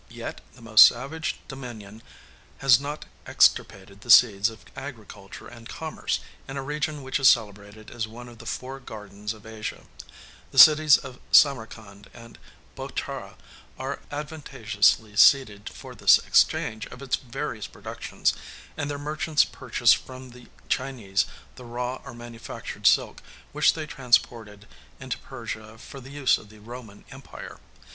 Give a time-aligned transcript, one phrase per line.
[0.09, 2.01] Yet the most savage dominion
[2.57, 7.91] has not extirpated the seeds of agriculture and commerce, in a region which is celebrated
[7.91, 9.83] as one of the four gardens of Asia;
[10.49, 12.39] the cities of Samarcand and
[12.75, 13.35] Bochara
[13.77, 18.33] are advantageously seated for the exchange of its various productions;
[18.75, 21.27] and their [Pg 6305] merchants purchased from the Chinese
[21.57, 23.21] the raw or manufactured silk
[23.51, 24.65] which they transported
[24.99, 27.59] into Persia for the use of the Roman Empire.